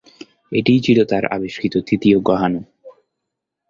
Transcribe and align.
এটিই 0.51 0.79
ছিল 0.79 0.99
তাঁর 1.03 1.23
আবিষ্কৃত 1.25 1.73
তৃতীয় 1.87 2.17
গ্রহাণু। 2.19 2.59